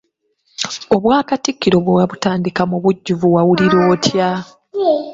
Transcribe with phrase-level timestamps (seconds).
[0.95, 4.29] Obwakatikkiro bwe wabutandika mu bujjuvu wawulira otya?